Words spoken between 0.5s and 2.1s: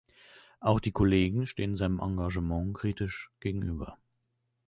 Auch die Kollegen stehen seinem